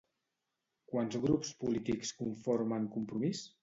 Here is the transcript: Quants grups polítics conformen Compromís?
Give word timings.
Quants 0.93 1.19
grups 1.27 1.53
polítics 1.63 2.17
conformen 2.25 2.93
Compromís? 2.99 3.49